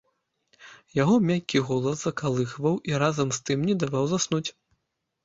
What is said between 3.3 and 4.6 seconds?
з тым не даваў заснуць.